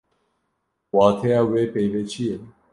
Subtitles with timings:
[0.95, 2.35] Wateya wê peyvê çi ye?